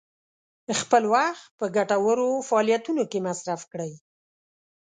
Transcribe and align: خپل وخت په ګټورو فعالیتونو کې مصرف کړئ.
خپل 0.79 1.03
وخت 1.15 1.43
په 1.59 1.65
ګټورو 1.77 2.27
فعالیتونو 2.49 3.03
کې 3.11 3.19
مصرف 3.27 3.61
کړئ. 3.71 3.93